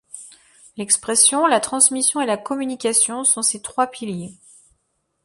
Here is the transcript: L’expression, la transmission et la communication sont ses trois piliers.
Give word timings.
L’expression, 0.77 1.45
la 1.45 1.59
transmission 1.59 2.21
et 2.21 2.25
la 2.25 2.35
communication 2.37 3.23
sont 3.23 3.43
ses 3.43 3.61
trois 3.61 3.85
piliers. 3.85 4.33